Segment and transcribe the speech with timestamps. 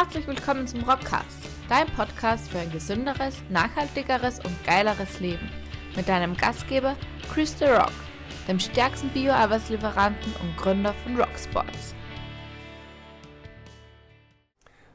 [0.00, 5.50] Herzlich willkommen zum Rockcast, dein Podcast für ein gesünderes, nachhaltigeres und geileres Leben.
[5.96, 6.94] Mit deinem Gastgeber
[7.34, 7.90] Chris The Rock,
[8.46, 11.96] dem stärksten Bio-Arbeitslieferanten und Gründer von Rocksports.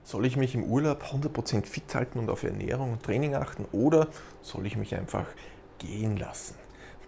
[0.04, 4.08] Soll ich mich im Urlaub 100% fit halten und auf Ernährung und Training achten oder
[4.42, 5.26] soll ich mich einfach
[5.80, 6.63] gehen lassen?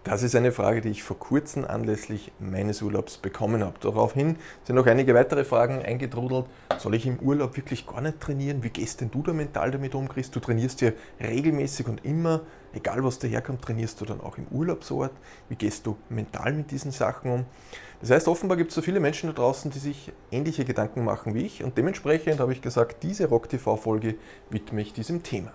[0.06, 3.74] Das ist eine Frage, die ich vor kurzem anlässlich meines Urlaubs bekommen habe.
[3.80, 6.46] Daraufhin sind noch einige weitere Fragen eingetrudelt.
[6.78, 8.62] Soll ich im Urlaub wirklich gar nicht trainieren?
[8.62, 10.30] Wie gehst denn du da mental damit um, Chris?
[10.30, 15.10] Du trainierst ja regelmäßig und immer, egal was daherkommt, trainierst du dann auch im Urlaubsort.
[15.48, 17.44] Wie gehst du mental mit diesen Sachen um?
[18.00, 21.34] Das heißt, offenbar gibt es so viele Menschen da draußen, die sich ähnliche Gedanken machen
[21.34, 24.14] wie ich und dementsprechend habe ich gesagt, diese Rock TV-Folge
[24.50, 25.50] widme ich diesem Thema.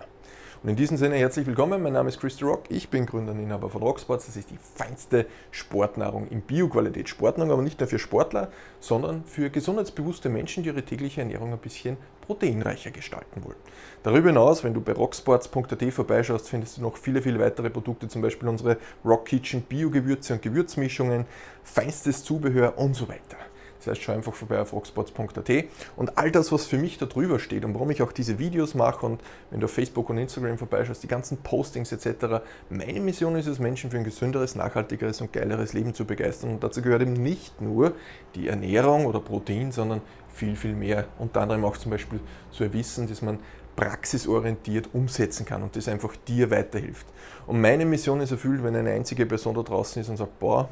[0.62, 1.82] Und in diesem Sinne herzlich willkommen.
[1.82, 2.66] Mein Name ist Chris Rock.
[2.68, 4.26] Ich bin Gründer und Inhaber von Rocksports.
[4.26, 7.08] Das ist die feinste Sportnahrung in Bioqualität.
[7.08, 8.48] Sportnahrung aber nicht nur für Sportler,
[8.78, 13.56] sondern für gesundheitsbewusste Menschen, die ihre tägliche Ernährung ein bisschen proteinreicher gestalten wollen.
[14.04, 18.22] Darüber hinaus, wenn du bei rocksports.at vorbeischaust, findest du noch viele, viele weitere Produkte, zum
[18.22, 21.26] Beispiel unsere Rock Kitchen Bio-Gewürze und Gewürzmischungen,
[21.64, 23.36] feinstes Zubehör und so weiter.
[23.84, 25.64] Das heißt, schau einfach vorbei auf rockspots.at
[25.96, 28.74] und all das, was für mich da drüber steht und warum ich auch diese Videos
[28.74, 32.42] mache und wenn du auf Facebook und Instagram vorbeischaust, die ganzen Postings etc.
[32.70, 36.64] Meine Mission ist es, Menschen für ein gesünderes, nachhaltigeres und geileres Leben zu begeistern und
[36.64, 37.92] dazu gehört eben nicht nur
[38.34, 40.00] die Ernährung oder Protein, sondern
[40.32, 41.06] viel, viel mehr.
[41.18, 43.38] Unter anderem auch zum Beispiel so ein Wissen, dass man
[43.76, 47.06] praxisorientiert umsetzen kann und das einfach dir weiterhilft.
[47.46, 50.68] Und meine Mission ist erfüllt, wenn eine einzige Person da draußen ist und sagt, boah,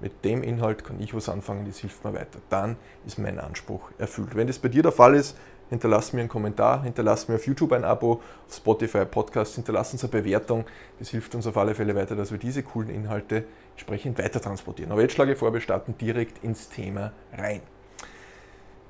[0.00, 2.38] mit dem Inhalt kann ich was anfangen, das hilft mir weiter.
[2.48, 4.34] Dann ist mein Anspruch erfüllt.
[4.34, 5.36] Wenn das bei dir der Fall ist,
[5.68, 10.02] hinterlass mir einen Kommentar, hinterlass mir auf YouTube ein Abo, auf Spotify Podcast, hinterlass uns
[10.02, 10.64] eine Bewertung.
[10.98, 14.90] Das hilft uns auf alle Fälle weiter, dass wir diese coolen Inhalte entsprechend weiter transportieren.
[14.92, 17.60] Aber jetzt schlage ich vor, wir starten direkt ins Thema rein.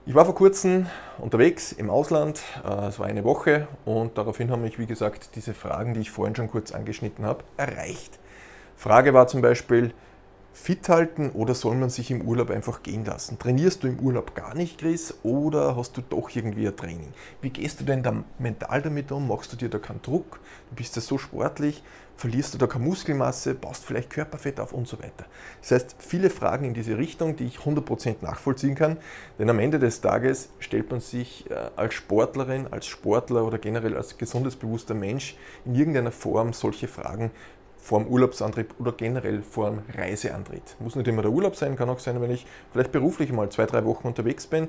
[0.07, 0.87] Ich war vor kurzem
[1.19, 5.53] unterwegs im Ausland, äh, es war eine Woche und daraufhin haben mich, wie gesagt, diese
[5.53, 8.19] Fragen, die ich vorhin schon kurz angeschnitten habe, erreicht.
[8.77, 9.93] Frage war zum Beispiel,
[10.53, 13.39] fit halten oder soll man sich im Urlaub einfach gehen lassen?
[13.39, 17.13] Trainierst du im Urlaub gar nicht, Chris, oder hast du doch irgendwie ein Training?
[17.41, 19.29] Wie gehst du denn da mental damit um?
[19.29, 20.41] Machst du dir da keinen Druck?
[20.71, 21.83] Du bist ja so sportlich,
[22.17, 25.25] verlierst du da keine Muskelmasse, baust vielleicht Körperfett auf und so weiter.
[25.63, 28.99] Das heißt, viele Fragen in diese Richtung, die ich 100% nachvollziehen kann,
[29.39, 33.97] denn am Ende des Tages stellt man sich äh, als Sportlerin, als Sportler oder generell
[33.97, 37.31] als gesundheitsbewusster Mensch in irgendeiner Form solche Fragen,
[37.81, 40.77] vor dem Urlaubsantrieb oder generell vor dem Reiseantritt.
[40.81, 43.67] Muss nicht immer der Urlaub sein, kann auch sein, wenn ich vielleicht beruflich mal zwei,
[43.67, 44.69] drei Wochen unterwegs bin, äh,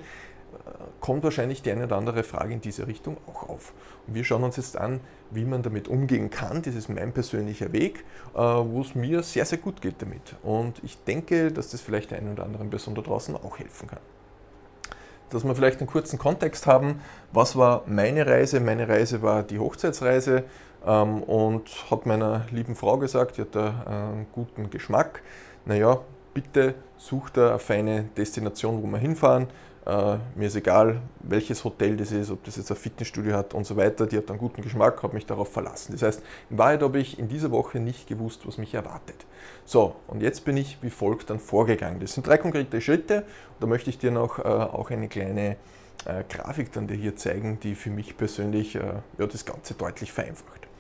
[1.00, 3.74] kommt wahrscheinlich die eine oder andere Frage in diese Richtung auch auf.
[4.08, 6.62] Und wir schauen uns jetzt an, wie man damit umgehen kann.
[6.62, 10.36] Das ist mein persönlicher Weg, äh, wo es mir sehr, sehr gut geht damit.
[10.44, 13.88] Und ich denke, dass das vielleicht der einen oder anderen Person da draußen auch helfen
[13.88, 14.00] kann.
[15.30, 17.00] Dass wir vielleicht einen kurzen Kontext haben,
[17.32, 18.60] was war meine Reise?
[18.60, 20.44] Meine Reise war die Hochzeitsreise
[20.86, 25.22] ähm, und hat meiner lieben Frau gesagt, die hat da einen guten Geschmack.
[25.66, 26.00] Naja,
[26.34, 29.48] bitte sucht da eine feine Destination, wo wir hinfahren.
[29.86, 33.66] Äh, mir ist egal, welches Hotel das ist, ob das jetzt ein Fitnessstudio hat und
[33.66, 34.06] so weiter.
[34.06, 35.94] Die hat einen guten Geschmack, habe mich darauf verlassen.
[35.94, 39.26] Das heißt, in Wahrheit habe ich in dieser Woche nicht gewusst, was mich erwartet.
[39.66, 42.00] So, und jetzt bin ich wie folgt dann vorgegangen.
[42.00, 43.26] Das sind drei konkrete Schritte.
[43.60, 45.58] Da möchte ich dir noch äh, auch eine kleine
[46.06, 48.82] äh, Grafik dann dir hier zeigen, die für mich persönlich äh,
[49.18, 50.71] ja, das Ganze deutlich vereinfacht.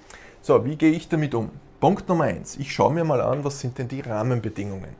[0.43, 1.51] So, wie gehe ich damit um?
[1.79, 2.57] Punkt Nummer eins.
[2.57, 4.95] Ich schaue mir mal an, was sind denn die Rahmenbedingungen.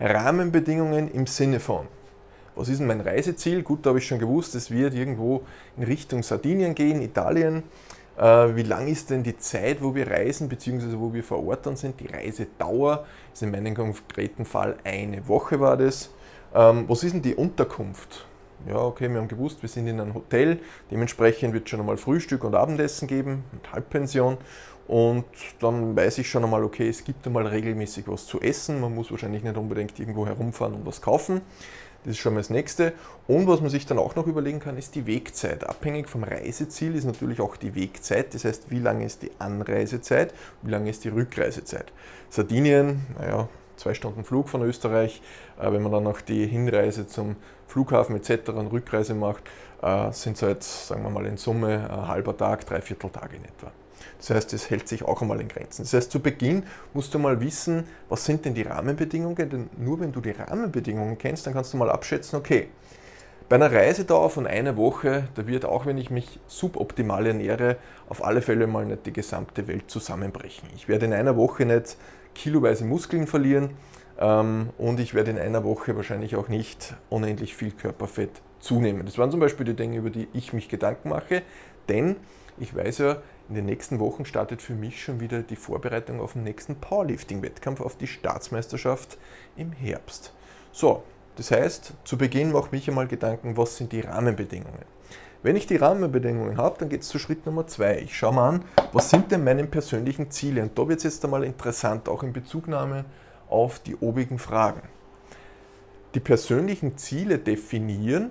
[0.00, 1.86] Rahmenbedingungen im Sinne von,
[2.56, 3.62] was ist denn mein Reiseziel?
[3.62, 5.42] Gut, da habe ich schon gewusst, es wird irgendwo
[5.76, 7.62] in Richtung Sardinien gehen, Italien.
[8.18, 11.66] Äh, wie lang ist denn die Zeit, wo wir reisen, beziehungsweise wo wir vor Ort
[11.66, 12.00] dann sind?
[12.00, 16.10] Die Reisedauer ist in meinem konkreten Fall eine Woche war das.
[16.52, 18.26] Ähm, was ist denn die Unterkunft?
[18.68, 20.58] Ja, okay, wir haben gewusst, wir sind in einem Hotel,
[20.90, 24.36] dementsprechend wird es schon einmal Frühstück und Abendessen geben mit Halbpension
[24.90, 25.24] und
[25.60, 28.80] dann weiß ich schon einmal, okay, es gibt einmal regelmäßig was zu essen.
[28.80, 31.42] Man muss wahrscheinlich nicht unbedingt irgendwo herumfahren und was kaufen.
[32.02, 32.92] Das ist schon mal das Nächste.
[33.28, 35.62] Und was man sich dann auch noch überlegen kann, ist die Wegzeit.
[35.62, 38.34] Abhängig vom Reiseziel ist natürlich auch die Wegzeit.
[38.34, 41.92] Das heißt, wie lange ist die Anreisezeit, wie lange ist die Rückreisezeit.
[42.28, 45.22] Sardinien, naja, zwei Stunden Flug von Österreich.
[45.60, 47.36] Äh, wenn man dann noch die Hinreise zum
[47.68, 48.48] Flughafen etc.
[48.48, 49.44] und Rückreise macht,
[49.82, 53.44] äh, sind es halt, sagen wir mal, in Summe ein halber Tag, dreiviertel Tage in
[53.44, 53.70] etwa.
[54.18, 55.82] Das heißt, es hält sich auch einmal in Grenzen.
[55.82, 60.00] Das heißt, zu Beginn musst du mal wissen, was sind denn die Rahmenbedingungen, denn nur
[60.00, 62.68] wenn du die Rahmenbedingungen kennst, dann kannst du mal abschätzen, okay,
[63.48, 68.24] bei einer Reisedauer von einer Woche, da wird auch wenn ich mich suboptimal ernähre, auf
[68.24, 70.68] alle Fälle mal nicht die gesamte Welt zusammenbrechen.
[70.76, 71.96] Ich werde in einer Woche nicht
[72.32, 73.70] kiloweise Muskeln verlieren,
[74.20, 78.30] ähm, und ich werde in einer Woche wahrscheinlich auch nicht unendlich viel Körperfett
[78.60, 79.06] zunehmen.
[79.06, 81.42] Das waren zum Beispiel die Dinge, über die ich mich Gedanken mache,
[81.88, 82.16] denn
[82.58, 83.16] ich weiß ja,
[83.50, 87.80] in den nächsten Wochen startet für mich schon wieder die Vorbereitung auf den nächsten Powerlifting-Wettkampf,
[87.80, 89.18] auf die Staatsmeisterschaft
[89.56, 90.32] im Herbst.
[90.70, 91.02] So,
[91.34, 94.84] das heißt, zu Beginn mache ich mich einmal Gedanken, was sind die Rahmenbedingungen.
[95.42, 97.98] Wenn ich die Rahmenbedingungen habe, dann geht es zu Schritt Nummer zwei.
[97.98, 100.62] Ich schaue mal an, was sind denn meine persönlichen Ziele?
[100.62, 103.04] Und da wird es jetzt einmal interessant, auch in Bezugnahme
[103.48, 104.82] auf die obigen Fragen.
[106.14, 108.30] Die persönlichen Ziele definieren,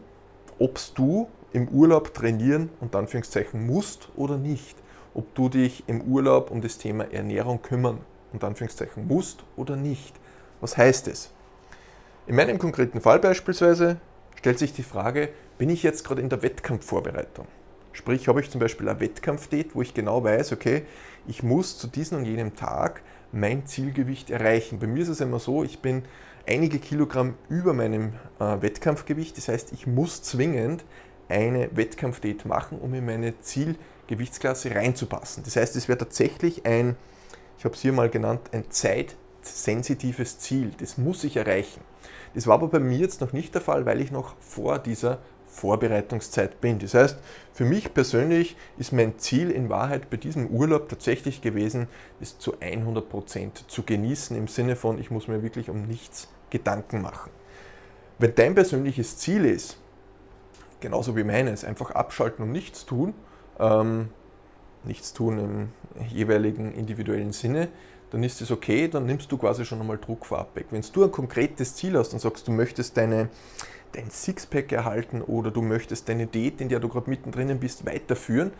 [0.59, 4.77] ob du im Urlaub trainieren und Anführungszeichen musst oder nicht.
[5.13, 7.99] Ob du dich im Urlaub um das Thema Ernährung kümmern
[8.33, 10.15] und Anführungszeichen musst oder nicht.
[10.61, 11.31] Was heißt es?
[12.27, 13.97] In meinem konkreten Fall beispielsweise
[14.35, 17.47] stellt sich die Frage, bin ich jetzt gerade in der Wettkampfvorbereitung?
[17.91, 20.83] Sprich, habe ich zum Beispiel ein Wettkampfdate, wo ich genau weiß, okay,
[21.27, 23.01] ich muss zu diesem und jenem Tag
[23.31, 24.79] mein Zielgewicht erreichen.
[24.79, 26.03] Bei mir ist es immer so, ich bin
[26.47, 29.37] einige Kilogramm über meinem äh, Wettkampfgewicht.
[29.37, 30.83] Das heißt, ich muss zwingend
[31.27, 33.39] eine Wettkampfdate machen, um in meine
[34.09, 35.43] Zielgewichtsklasse reinzupassen.
[35.43, 36.95] Das heißt, es wäre tatsächlich ein,
[37.57, 40.71] ich habe es hier mal genannt, ein zeitsensitives Ziel.
[40.79, 41.81] Das muss ich erreichen.
[42.33, 45.19] Das war aber bei mir jetzt noch nicht der Fall, weil ich noch vor dieser
[45.47, 46.79] Vorbereitungszeit bin.
[46.79, 47.17] Das heißt,
[47.53, 51.87] für mich persönlich ist mein Ziel in Wahrheit bei diesem Urlaub tatsächlich gewesen,
[52.19, 56.29] es zu 100 Prozent zu genießen, im Sinne von, ich muss mir wirklich um nichts
[56.49, 57.31] Gedanken machen.
[58.19, 59.77] Wenn dein persönliches Ziel ist,
[60.81, 63.13] genauso wie meines, einfach abschalten und nichts tun,
[63.59, 64.09] ähm,
[64.83, 67.69] nichts tun im jeweiligen individuellen Sinne,
[68.11, 70.67] dann ist es okay, dann nimmst du quasi schon einmal Druck vorab weg.
[70.71, 73.29] Wenn du ein konkretes Ziel hast und sagst, du möchtest deine,
[73.91, 78.51] dein Sixpack erhalten oder du möchtest deine Diät, in der du gerade mittendrin bist, weiterführen,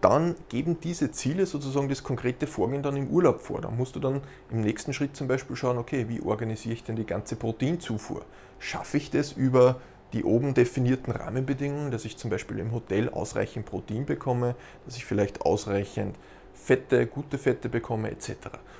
[0.00, 3.60] dann geben diese Ziele sozusagen das konkrete Vorgehen dann im Urlaub vor.
[3.60, 6.96] Da musst du dann im nächsten Schritt zum Beispiel schauen, okay, wie organisiere ich denn
[6.96, 8.24] die ganze Proteinzufuhr?
[8.58, 9.78] Schaffe ich das über
[10.12, 15.04] die oben definierten Rahmenbedingungen, dass ich zum Beispiel im Hotel ausreichend Protein bekomme, dass ich
[15.04, 16.16] vielleicht ausreichend
[16.52, 18.34] Fette, gute Fette bekomme etc.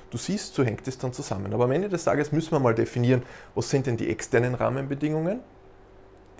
[0.09, 1.53] Du siehst, so hängt es dann zusammen.
[1.53, 3.23] Aber am Ende des Tages müssen wir mal definieren,
[3.55, 5.39] was sind denn die externen Rahmenbedingungen,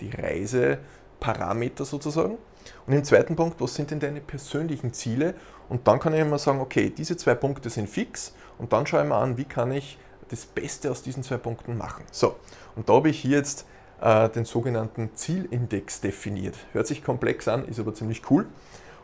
[0.00, 2.38] die Reiseparameter sozusagen.
[2.86, 5.34] Und im zweiten Punkt, was sind denn deine persönlichen Ziele?
[5.68, 9.02] Und dann kann ich immer sagen, okay, diese zwei Punkte sind fix und dann schaue
[9.02, 9.98] ich mir an, wie kann ich
[10.28, 12.04] das Beste aus diesen zwei Punkten machen.
[12.10, 12.36] So,
[12.76, 13.66] und da habe ich hier jetzt
[14.02, 16.56] äh, den sogenannten Zielindex definiert.
[16.72, 18.46] Hört sich komplex an, ist aber ziemlich cool.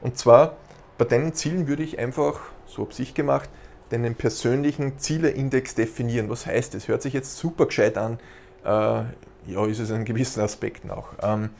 [0.00, 0.56] Und zwar
[0.98, 3.48] bei deinen Zielen würde ich einfach, so habe ich gemacht,
[3.90, 6.28] deinen persönlichen Zieleindex definieren.
[6.28, 6.88] Was heißt das?
[6.88, 8.18] Hört sich jetzt super gescheit an.
[8.64, 11.08] Äh, ja, ist es in gewissen Aspekten auch.
[11.22, 11.50] Ähm,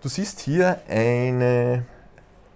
[0.00, 1.84] du siehst hier eine,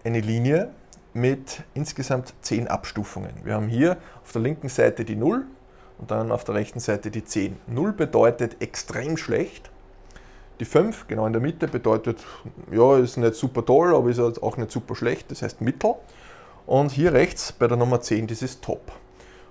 [0.03, 0.71] eine Linie
[1.13, 3.33] mit insgesamt 10 Abstufungen.
[3.45, 5.45] Wir haben hier auf der linken Seite die 0
[5.99, 7.57] und dann auf der rechten Seite die 10.
[7.69, 9.71] 0 bedeutet extrem schlecht
[10.61, 12.19] die 5, genau in der Mitte, bedeutet,
[12.71, 15.95] ja, ist nicht super toll, aber ist halt auch nicht super schlecht, das heißt Mittel.
[16.67, 18.93] Und hier rechts bei der Nummer 10, das ist Top.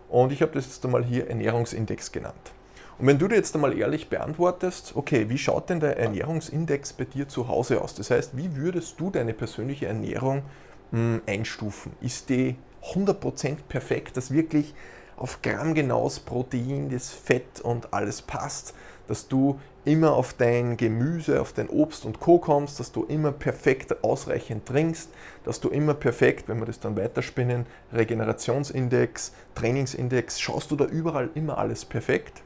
[0.10, 2.52] Und ich habe das jetzt einmal hier Ernährungsindex genannt.
[2.98, 7.04] Und wenn du dir jetzt einmal ehrlich beantwortest, okay, wie schaut denn der Ernährungsindex bei
[7.06, 7.96] dir zu Hause aus?
[7.96, 10.44] Das heißt, wie würdest du deine persönliche Ernährung
[10.92, 11.92] mh, hm, einstufen?
[12.02, 12.56] Ist die
[12.94, 14.74] 100% perfekt, dass wirklich
[15.18, 18.74] auf Gramm genaues Protein, das Fett und alles passt,
[19.08, 22.40] dass du immer auf dein Gemüse, auf dein Obst und Co.
[22.40, 25.10] kommst, dass du immer perfekt ausreichend trinkst,
[25.44, 31.30] dass du immer perfekt, wenn wir das dann weiterspinnen, Regenerationsindex, Trainingsindex, schaust du da überall
[31.36, 32.42] immer alles perfekt?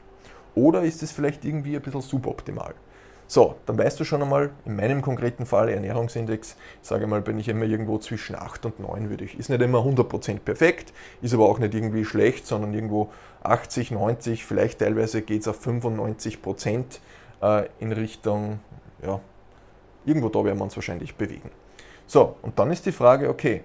[0.54, 2.74] Oder ist es vielleicht irgendwie ein bisschen suboptimal?
[3.30, 7.46] So, dann weißt du schon einmal, in meinem konkreten Fall Ernährungsindex, sage mal, bin ich
[7.46, 9.38] immer irgendwo zwischen 8 und 9 würde ich.
[9.38, 13.12] Ist nicht immer 100% perfekt, ist aber auch nicht irgendwie schlecht, sondern irgendwo
[13.44, 16.98] 80, 90, vielleicht teilweise geht es auf 95%
[17.40, 18.58] äh, in Richtung,
[19.00, 19.20] ja,
[20.04, 21.52] irgendwo da werden wir uns wahrscheinlich bewegen.
[22.08, 23.62] So, und dann ist die Frage, okay,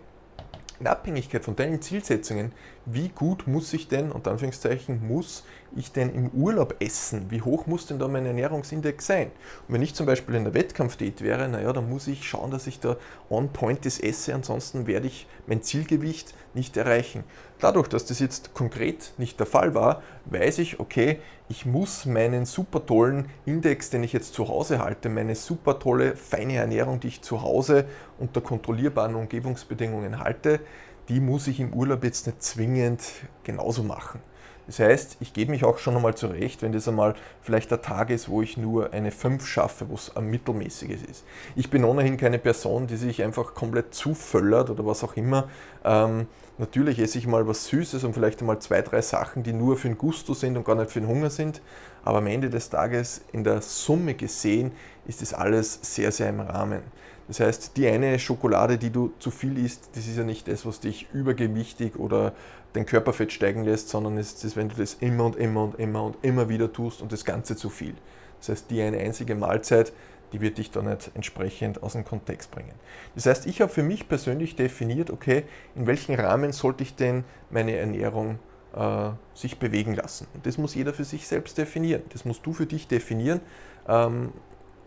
[0.80, 2.52] in Abhängigkeit von deinen Zielsetzungen,
[2.86, 5.44] wie gut muss ich denn, unter Anführungszeichen, muss
[5.76, 7.32] ich denn im Urlaub essen?
[7.32, 9.32] Wie hoch muss denn da mein Ernährungsindex sein?
[9.68, 12.68] Und wenn ich zum Beispiel in der Wettkampfdiät wäre, naja, dann muss ich schauen, dass
[12.68, 12.98] ich da
[13.30, 17.24] on point das esse, ansonsten werde ich mein Zielgewicht nicht erreichen.
[17.60, 22.46] Dadurch, dass das jetzt konkret nicht der Fall war, weiß ich, okay, ich muss meinen
[22.46, 27.08] super tollen Index, den ich jetzt zu Hause halte, meine super tolle, feine Ernährung, die
[27.08, 27.86] ich zu Hause
[28.20, 30.60] unter kontrollierbaren Umgebungsbedingungen halte,
[31.08, 33.02] die muss ich im Urlaub jetzt nicht zwingend
[33.44, 34.20] genauso machen.
[34.68, 38.10] Das heißt, ich gebe mich auch schon einmal zurecht, wenn das einmal vielleicht der Tag
[38.10, 41.24] ist, wo ich nur eine 5 schaffe, wo es ein mittelmäßiges ist.
[41.56, 45.50] Ich bin ohnehin keine Person, die sich einfach komplett zuföllert oder was auch immer.
[45.84, 46.26] Ähm,
[46.58, 49.88] natürlich esse ich mal was Süßes und vielleicht einmal zwei, drei Sachen, die nur für
[49.88, 51.62] den Gusto sind und gar nicht für den Hunger sind.
[52.04, 54.72] Aber am Ende des Tages, in der Summe gesehen,
[55.06, 56.82] ist das alles sehr, sehr im Rahmen.
[57.28, 60.66] Das heißt, die eine Schokolade, die du zu viel isst, das ist ja nicht das,
[60.66, 62.34] was dich übergewichtig oder
[62.76, 66.04] den Körperfett steigen lässt, sondern es ist, wenn du das immer und immer und immer
[66.04, 67.96] und immer wieder tust und das Ganze zu viel.
[68.40, 69.94] Das heißt, die eine einzige Mahlzeit,
[70.34, 72.74] die wird dich da nicht entsprechend aus dem Kontext bringen.
[73.16, 75.44] Das heißt, ich habe für mich persönlich definiert, okay,
[75.76, 78.40] in welchem Rahmen sollte ich denn meine Ernährung
[78.76, 80.28] äh, sich bewegen lassen.
[80.34, 82.02] Und das muss jeder für sich selbst definieren.
[82.10, 83.40] Das musst du für dich definieren.
[83.88, 84.34] Ähm,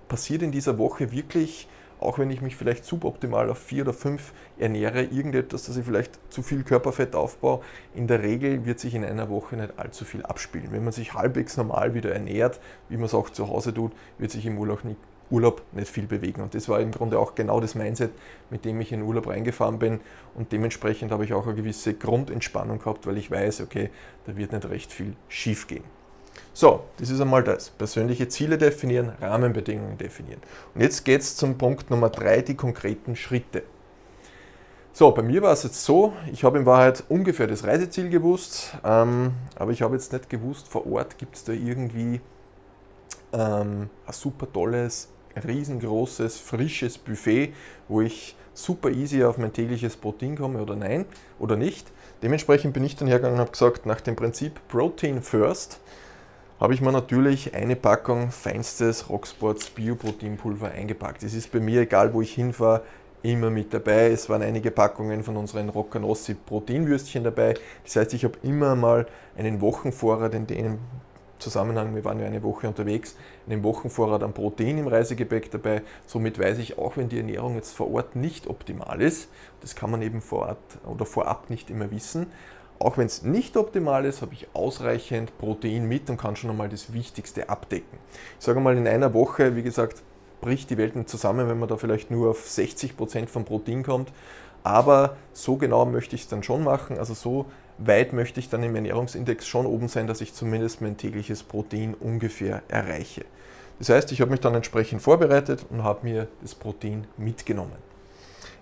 [0.09, 1.69] passiert in dieser Woche wirklich
[2.01, 6.19] auch wenn ich mich vielleicht suboptimal auf vier oder fünf ernähre, irgendetwas, dass ich vielleicht
[6.33, 7.61] zu viel Körperfett aufbaue,
[7.95, 10.69] in der Regel wird sich in einer Woche nicht allzu viel abspielen.
[10.71, 14.31] Wenn man sich halbwegs normal wieder ernährt, wie man es auch zu Hause tut, wird
[14.31, 14.99] sich im Urlaub nicht,
[15.31, 16.41] Urlaub nicht viel bewegen.
[16.41, 18.13] Und das war im Grunde auch genau das Mindset,
[18.51, 20.01] mit dem ich in den Urlaub reingefahren bin.
[20.35, 23.91] Und dementsprechend habe ich auch eine gewisse Grundentspannung gehabt, weil ich weiß, okay,
[24.27, 25.85] da wird nicht recht viel schief gehen.
[26.59, 27.71] So, das ist einmal das.
[27.71, 30.41] Persönliche Ziele definieren, Rahmenbedingungen definieren.
[30.75, 33.63] Und jetzt geht es zum Punkt Nummer drei, die konkreten Schritte.
[34.93, 38.77] So, bei mir war es jetzt so, ich habe in Wahrheit ungefähr das Reiseziel gewusst,
[38.85, 42.21] ähm, aber ich habe jetzt nicht gewusst, vor Ort gibt es da irgendwie
[43.33, 45.11] ähm, ein super tolles,
[45.47, 47.53] riesengroßes, frisches Buffet,
[47.87, 51.05] wo ich super easy auf mein tägliches Protein komme oder nein
[51.39, 51.87] oder nicht.
[52.21, 55.79] Dementsprechend bin ich dann hergegangen und habe gesagt, nach dem Prinzip Protein First,
[56.61, 61.23] habe ich mir natürlich eine Packung feinstes Rocksports Bioproteinpulver eingepackt.
[61.23, 62.83] Es ist bei mir, egal wo ich hinfahre,
[63.23, 64.11] immer mit dabei.
[64.11, 67.55] Es waren einige Packungen von unseren Roccanossi Proteinwürstchen dabei.
[67.85, 70.79] Das heißt, ich habe immer mal einen Wochenvorrat in dem
[71.39, 73.15] Zusammenhang, wir waren ja eine Woche unterwegs,
[73.49, 75.83] einen Wochenvorrat an Protein im Reisegepäck dabei.
[76.05, 79.29] Somit weiß ich auch, wenn die Ernährung jetzt vor Ort nicht optimal ist,
[79.61, 82.27] das kann man eben vor Ort oder vorab nicht immer wissen,
[82.79, 86.69] auch wenn es nicht optimal ist, habe ich ausreichend Protein mit und kann schon einmal
[86.69, 87.99] das Wichtigste abdecken.
[88.39, 90.03] Ich sage mal, in einer Woche, wie gesagt,
[90.41, 93.83] bricht die Welt nicht zusammen, wenn man da vielleicht nur auf 60 Prozent vom Protein
[93.83, 94.13] kommt.
[94.63, 96.99] Aber so genau möchte ich es dann schon machen.
[96.99, 97.47] Also so
[97.79, 101.95] weit möchte ich dann im Ernährungsindex schon oben sein, dass ich zumindest mein tägliches Protein
[101.95, 103.25] ungefähr erreiche.
[103.79, 107.88] Das heißt, ich habe mich dann entsprechend vorbereitet und habe mir das Protein mitgenommen.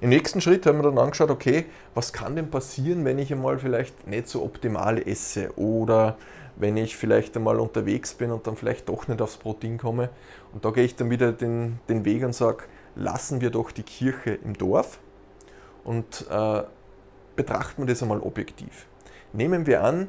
[0.00, 3.59] Im nächsten Schritt haben wir dann angeschaut, okay, was kann denn passieren, wenn ich einmal
[3.59, 6.19] vielleicht nicht so optimal esse oder
[6.57, 10.11] wenn ich vielleicht einmal unterwegs bin und dann vielleicht doch nicht aufs Protein komme.
[10.53, 13.83] Und da gehe ich dann wieder den, den Weg und sage, lassen wir doch die
[13.83, 14.99] Kirche im Dorf
[15.85, 16.62] und äh,
[17.35, 18.87] betrachten wir das einmal objektiv.
[19.33, 20.09] Nehmen wir an,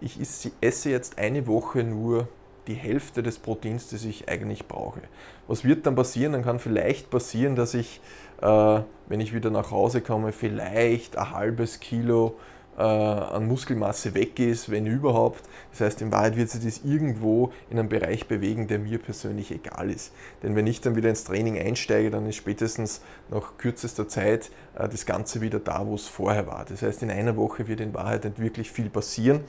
[0.00, 0.18] ich
[0.60, 2.28] esse jetzt eine Woche nur
[2.66, 5.00] die Hälfte des Proteins, das ich eigentlich brauche.
[5.48, 6.32] Was wird dann passieren?
[6.32, 8.00] Dann kann vielleicht passieren, dass ich,
[8.40, 12.36] äh, wenn ich wieder nach Hause komme, vielleicht ein halbes Kilo
[12.78, 15.42] äh, an Muskelmasse weg ist, wenn überhaupt.
[15.72, 19.50] Das heißt, in Wahrheit wird sich das irgendwo in einem Bereich bewegen, der mir persönlich
[19.50, 20.12] egal ist.
[20.42, 24.88] Denn wenn ich dann wieder ins Training einsteige, dann ist spätestens nach kürzester Zeit äh,
[24.88, 26.64] das Ganze wieder da, wo es vorher war.
[26.64, 29.40] Das heißt, in einer Woche wird in Wahrheit nicht wirklich viel passieren.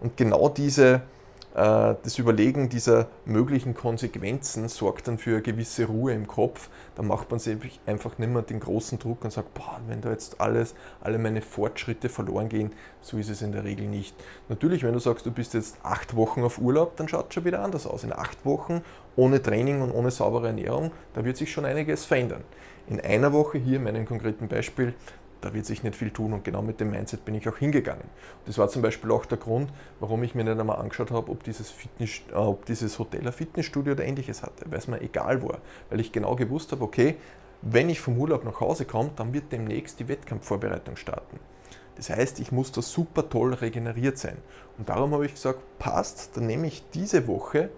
[0.00, 1.02] Und genau diese
[1.52, 6.68] das Überlegen dieser möglichen Konsequenzen sorgt dann für eine gewisse Ruhe im Kopf.
[6.94, 10.10] Da macht man sich einfach nicht mehr den großen Druck und sagt, boah, wenn da
[10.10, 14.14] jetzt alles, alle meine Fortschritte verloren gehen, so ist es in der Regel nicht.
[14.48, 17.44] Natürlich, wenn du sagst, du bist jetzt acht Wochen auf Urlaub, dann schaut es schon
[17.44, 18.04] wieder anders aus.
[18.04, 18.82] In acht Wochen
[19.16, 22.44] ohne Training und ohne saubere Ernährung, da wird sich schon einiges verändern.
[22.88, 24.94] In einer Woche, hier in meinem konkreten Beispiel,
[25.40, 28.04] da wird sich nicht viel tun und genau mit dem Mindset bin ich auch hingegangen.
[28.46, 31.42] das war zum Beispiel auch der Grund, warum ich mir nicht einmal angeschaut habe, ob
[31.44, 35.42] dieses, Fitness, äh, ob dieses Hotel ein Fitnessstudio oder ähnliches hatte, weil es mir egal
[35.42, 37.16] war, weil ich genau gewusst habe, okay,
[37.62, 41.38] wenn ich vom Urlaub nach Hause komme, dann wird demnächst die Wettkampfvorbereitung starten.
[41.96, 44.38] Das heißt, ich muss da super toll regeneriert sein.
[44.78, 47.68] Und darum habe ich gesagt, passt, dann nehme ich diese Woche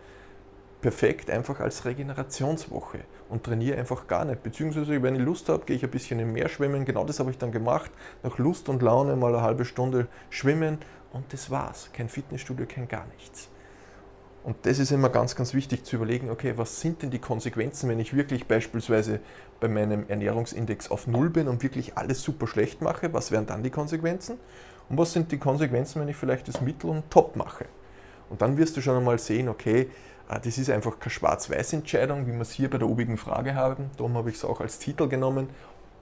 [0.80, 3.00] perfekt einfach als Regenerationswoche
[3.32, 4.42] und trainiere einfach gar nicht.
[4.42, 6.84] Beziehungsweise, wenn ich Lust habe, gehe ich ein bisschen im Meer schwimmen.
[6.84, 7.90] Genau das habe ich dann gemacht.
[8.22, 10.78] Nach Lust und Laune mal eine halbe Stunde schwimmen
[11.14, 11.88] und das war's.
[11.94, 13.48] Kein Fitnessstudio, kein gar nichts.
[14.44, 17.88] Und das ist immer ganz, ganz wichtig zu überlegen, okay, was sind denn die Konsequenzen,
[17.88, 19.20] wenn ich wirklich beispielsweise
[19.60, 23.14] bei meinem Ernährungsindex auf Null bin und wirklich alles super schlecht mache?
[23.14, 24.36] Was wären dann die Konsequenzen?
[24.90, 27.64] Und was sind die Konsequenzen, wenn ich vielleicht das Mittel und Top mache?
[28.28, 29.88] Und dann wirst du schon einmal sehen, okay,
[30.38, 33.90] das ist einfach keine Schwarz-Weiß-Entscheidung, wie wir es hier bei der obigen Frage haben.
[33.96, 35.48] Darum habe ich es auch als Titel genommen.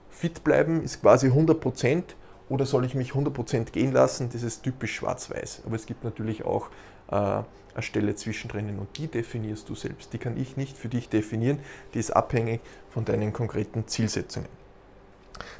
[0.09, 2.03] Fit bleiben ist quasi 100%
[2.49, 4.29] oder soll ich mich 100% gehen lassen?
[4.31, 5.63] Das ist typisch schwarz-weiß.
[5.65, 6.69] Aber es gibt natürlich auch
[7.09, 7.45] äh, eine
[7.79, 10.13] Stelle zwischendrin und die definierst du selbst.
[10.13, 11.59] Die kann ich nicht für dich definieren.
[11.93, 12.59] Die ist abhängig
[12.89, 14.60] von deinen konkreten Zielsetzungen.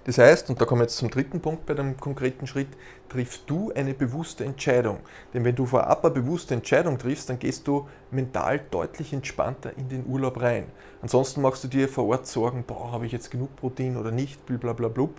[0.06, 2.70] Das heißt, und da kommen wir jetzt zum dritten Punkt bei dem konkreten Schritt,
[3.10, 5.00] triffst du eine bewusste Entscheidung.
[5.34, 9.90] Denn wenn du vorab eine bewusste Entscheidung triffst, dann gehst du mental deutlich entspannter in
[9.90, 10.66] den Urlaub rein.
[11.02, 14.46] Ansonsten machst du dir vor Ort Sorgen, boah, habe ich jetzt genug Protein oder nicht,
[14.46, 15.10] blablabla.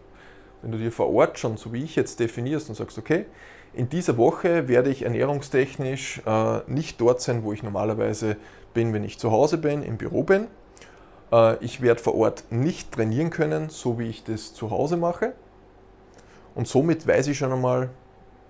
[0.63, 3.27] Wenn du dir vor Ort schon, so wie ich jetzt definierst und sagst, okay,
[3.75, 8.37] in dieser Woche werde ich ernährungstechnisch äh, nicht dort sein, wo ich normalerweise
[8.75, 10.47] bin, wenn ich zu Hause bin, im Büro bin.
[11.33, 15.33] Äh, ich werde vor Ort nicht trainieren können, so wie ich das zu Hause mache.
[16.55, 17.91] Und somit weiß ich schon einmal,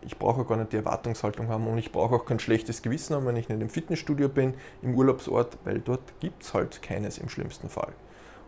[0.04, 3.26] ich brauche gar nicht die Erwartungshaltung haben und ich brauche auch kein schlechtes Gewissen haben,
[3.26, 7.28] wenn ich nicht im Fitnessstudio bin, im Urlaubsort, weil dort gibt es halt keines im
[7.28, 7.92] schlimmsten Fall.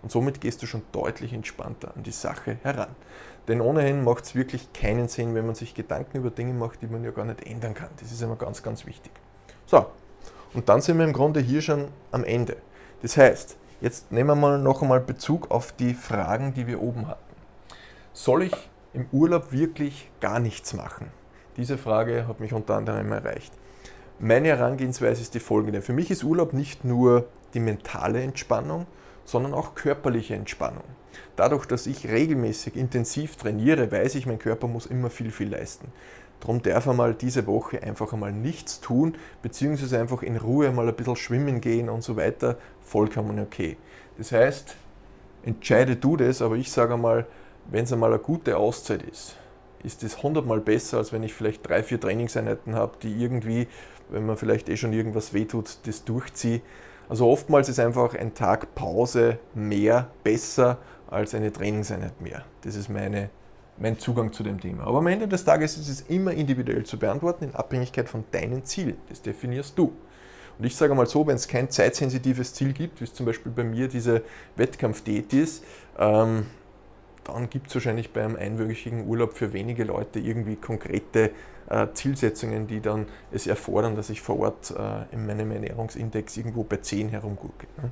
[0.02, 2.94] Und somit gehst du schon deutlich entspannter an die Sache heran.
[3.46, 6.88] Denn ohnehin macht es wirklich keinen Sinn, wenn man sich Gedanken über Dinge macht, die
[6.88, 7.88] man ja gar nicht ändern kann.
[8.00, 9.12] Das ist immer ganz, ganz wichtig.
[9.64, 9.86] So,
[10.52, 12.56] und dann sind wir im Grunde hier schon am Ende.
[13.00, 17.06] Das heißt, jetzt nehmen wir mal noch einmal Bezug auf die Fragen, die wir oben
[17.06, 17.36] hatten.
[18.14, 21.08] Soll ich im Urlaub wirklich gar nichts machen?
[21.58, 23.52] Diese Frage hat mich unter anderem erreicht.
[24.18, 25.82] Meine Herangehensweise ist die folgende.
[25.82, 28.86] Für mich ist Urlaub nicht nur die mentale Entspannung,
[29.26, 30.84] sondern auch körperliche Entspannung.
[31.36, 35.88] Dadurch, dass ich regelmäßig intensiv trainiere, weiß ich, mein Körper muss immer viel, viel leisten.
[36.40, 40.86] Darum darf er mal diese Woche einfach einmal nichts tun, beziehungsweise einfach in Ruhe mal
[40.88, 42.58] ein bisschen schwimmen gehen und so weiter.
[42.82, 43.78] Vollkommen okay.
[44.18, 44.76] Das heißt,
[45.42, 47.26] entscheide du das, aber ich sage einmal,
[47.70, 49.36] wenn es einmal eine gute Auszeit ist,
[49.82, 53.66] ist das hundertmal besser, als wenn ich vielleicht drei, vier Trainingseinheiten habe, die irgendwie,
[54.10, 56.60] wenn man vielleicht eh schon irgendwas wehtut, das durchziehe.
[57.08, 60.78] Also oftmals ist einfach ein Tag Pause mehr besser
[61.10, 62.44] als eine Trainingseinheit mehr.
[62.62, 63.30] Das ist meine,
[63.78, 64.84] mein Zugang zu dem Thema.
[64.84, 68.64] Aber am Ende des Tages ist es immer individuell zu beantworten, in Abhängigkeit von deinen
[68.64, 68.96] Zielen.
[69.08, 69.92] Das definierst du.
[70.58, 73.50] Und ich sage mal so, wenn es kein zeitsensitives Ziel gibt, wie es zum Beispiel
[73.50, 74.22] bei mir diese
[74.56, 75.64] Wettkampfdiät ist,
[75.98, 76.46] ähm,
[77.24, 81.30] dann gibt es wahrscheinlich beim einwöchigen Urlaub für wenige Leute irgendwie konkrete
[81.68, 86.62] äh, Zielsetzungen, die dann es erfordern, dass ich vor Ort äh, in meinem Ernährungsindex irgendwo
[86.64, 87.66] bei 10 herumgucke.
[87.82, 87.90] Ne?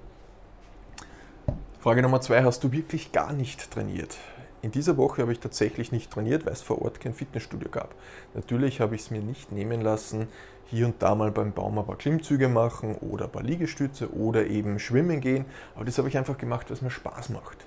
[1.82, 4.16] Frage Nummer zwei, hast du wirklich gar nicht trainiert?
[4.62, 7.96] In dieser Woche habe ich tatsächlich nicht trainiert, weil es vor Ort kein Fitnessstudio gab.
[8.34, 10.28] Natürlich habe ich es mir nicht nehmen lassen,
[10.66, 14.46] hier und da mal beim Baum ein paar Klimmzüge machen oder ein paar Liegestütze oder
[14.46, 15.44] eben schwimmen gehen.
[15.74, 17.66] Aber das habe ich einfach gemacht, weil es mir Spaß macht.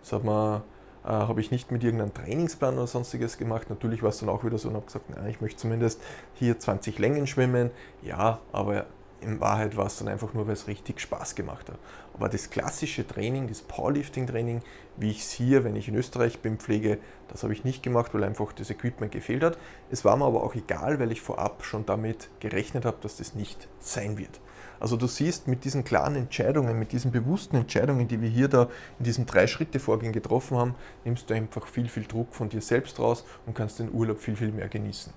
[0.00, 0.62] Das hat mir
[1.04, 3.68] äh, habe ich nicht mit irgendeinem Trainingsplan oder sonstiges gemacht.
[3.68, 6.00] Natürlich war es dann auch wieder so und habe gesagt, na, ich möchte zumindest
[6.32, 7.72] hier 20 Längen schwimmen.
[8.00, 8.86] Ja, aber
[9.24, 11.78] in Wahrheit war es dann einfach nur, weil es richtig Spaß gemacht hat.
[12.14, 14.62] Aber das klassische Training, das Powerlifting-Training,
[14.96, 18.14] wie ich es hier, wenn ich in Österreich bin, pflege, das habe ich nicht gemacht,
[18.14, 19.58] weil einfach das Equipment gefehlt hat.
[19.90, 23.34] Es war mir aber auch egal, weil ich vorab schon damit gerechnet habe, dass das
[23.34, 24.40] nicht sein wird.
[24.80, 28.68] Also du siehst, mit diesen klaren Entscheidungen, mit diesen bewussten Entscheidungen, die wir hier da
[28.98, 33.24] in diesem Drei-Schritte-Vorgehen getroffen haben, nimmst du einfach viel, viel Druck von dir selbst raus
[33.46, 35.12] und kannst den Urlaub viel, viel mehr genießen.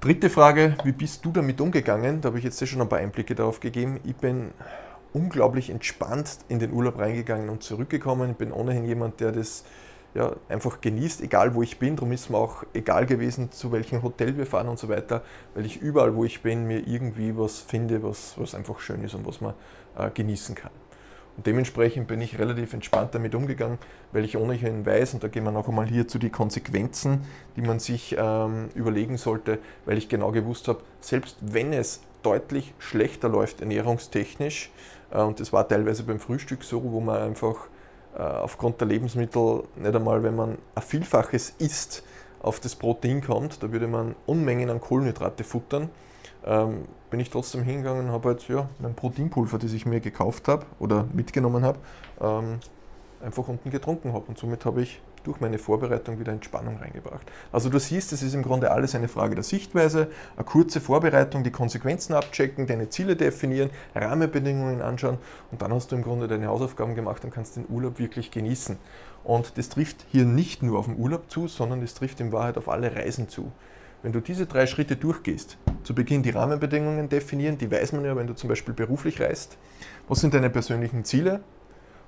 [0.00, 2.20] Dritte Frage, wie bist du damit umgegangen?
[2.20, 3.98] Da habe ich jetzt schon ein paar Einblicke darauf gegeben.
[4.04, 4.52] Ich bin
[5.12, 8.30] unglaublich entspannt in den Urlaub reingegangen und zurückgekommen.
[8.30, 9.64] Ich bin ohnehin jemand, der das
[10.14, 11.96] ja, einfach genießt, egal wo ich bin.
[11.96, 15.24] Darum ist mir auch egal gewesen, zu welchem Hotel wir fahren und so weiter,
[15.56, 19.14] weil ich überall, wo ich bin, mir irgendwie was finde, was, was einfach schön ist
[19.14, 19.54] und was man
[19.98, 20.70] äh, genießen kann.
[21.46, 23.78] Dementsprechend bin ich relativ entspannt damit umgegangen,
[24.12, 27.22] weil ich ohnehin weiß, und da gehen wir noch einmal hier zu den Konsequenzen,
[27.56, 32.74] die man sich ähm, überlegen sollte, weil ich genau gewusst habe, selbst wenn es deutlich
[32.78, 34.70] schlechter läuft ernährungstechnisch,
[35.12, 37.68] äh, und das war teilweise beim Frühstück so, wo man einfach
[38.16, 42.02] äh, aufgrund der Lebensmittel nicht einmal, wenn man ein Vielfaches isst,
[42.40, 45.90] auf das Protein kommt, da würde man Unmengen an Kohlenhydrate futtern
[46.48, 50.48] ähm, bin ich trotzdem hingegangen und habe halt ja, mein Proteinpulver, das ich mir gekauft
[50.48, 51.78] habe oder mitgenommen habe,
[52.20, 52.58] ähm,
[53.22, 54.24] einfach unten getrunken habe.
[54.28, 57.30] Und somit habe ich durch meine Vorbereitung wieder Entspannung reingebracht.
[57.52, 61.44] Also du siehst, es ist im Grunde alles eine Frage der Sichtweise, eine kurze Vorbereitung,
[61.44, 65.18] die Konsequenzen abchecken, deine Ziele definieren, Rahmenbedingungen anschauen
[65.50, 68.78] und dann hast du im Grunde deine Hausaufgaben gemacht und kannst den Urlaub wirklich genießen.
[69.24, 72.56] Und das trifft hier nicht nur auf den Urlaub zu, sondern es trifft in Wahrheit
[72.56, 73.52] auf alle Reisen zu.
[74.02, 78.14] Wenn du diese drei Schritte durchgehst, zu Beginn die Rahmenbedingungen definieren, die weiß man ja,
[78.14, 79.58] wenn du zum Beispiel beruflich reist,
[80.06, 81.40] was sind deine persönlichen Ziele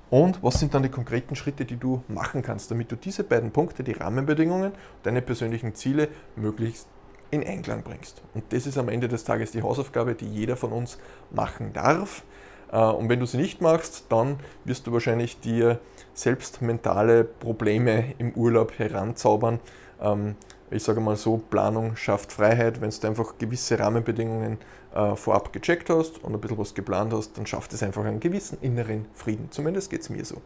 [0.09, 3.51] und was sind dann die konkreten Schritte, die du machen kannst, damit du diese beiden
[3.51, 4.73] Punkte, die Rahmenbedingungen,
[5.03, 6.87] deine persönlichen Ziele möglichst
[7.33, 8.23] in Einklang bringst.
[8.35, 10.99] Und das ist am Ende des Tages die Hausaufgabe, die jeder von uns
[11.33, 12.23] machen darf.
[12.71, 15.81] Äh, und wenn du sie nicht machst, dann wirst du wahrscheinlich dir
[16.15, 19.59] selbst mentale Probleme im Urlaub heranzaubern,
[20.03, 20.37] Ähm,
[20.71, 22.81] ich sage mal so, Planung schafft Freiheit.
[22.81, 24.59] Wenn du einfach gewisse Rahmenbedingungen
[24.95, 28.21] äh, vorab gecheckt hast und ein bisschen was geplant hast, dann schafft es einfach einen
[28.21, 29.49] gewissen inneren Frieden.
[29.51, 30.37] Zumindest geht es mir so.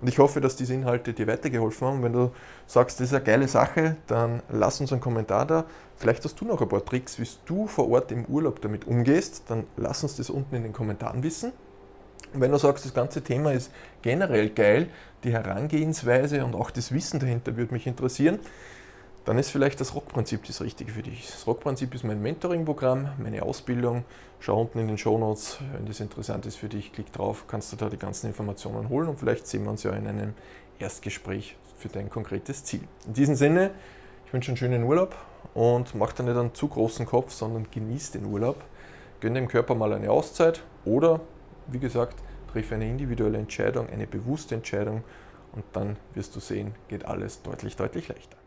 [0.00, 2.02] Und ich hoffe, dass diese Inhalte dir weitergeholfen haben.
[2.02, 2.30] Wenn du
[2.66, 5.64] sagst, das ist eine geile Sache, dann lass uns einen Kommentar da.
[5.96, 9.44] Vielleicht hast du noch ein paar Tricks, wie du vor Ort im Urlaub damit umgehst.
[9.48, 11.52] Dann lass uns das unten in den Kommentaren wissen.
[12.34, 14.88] Wenn du sagst, das ganze Thema ist generell geil,
[15.22, 18.38] die Herangehensweise und auch das Wissen dahinter würde mich interessieren,
[19.24, 21.26] dann ist vielleicht das Rockprinzip das Richtige für dich.
[21.30, 24.04] Das Rockprinzip ist mein Mentoring-Programm, meine Ausbildung.
[24.40, 27.72] Schau unten in den Show Notes, wenn das interessant ist für dich, klick drauf, kannst
[27.72, 30.34] du da die ganzen Informationen holen und vielleicht sehen wir uns ja in einem
[30.80, 32.82] Erstgespräch für dein konkretes Ziel.
[33.06, 33.70] In diesem Sinne,
[34.26, 35.14] ich wünsche einen schönen Urlaub
[35.54, 38.64] und mach dir nicht einen zu großen Kopf, sondern genieß den Urlaub.
[39.20, 41.20] Gönn dem Körper mal eine Auszeit oder,
[41.68, 42.16] wie gesagt,
[42.50, 45.04] triff eine individuelle Entscheidung, eine bewusste Entscheidung
[45.52, 48.41] und dann wirst du sehen, geht alles deutlich, deutlich leichter.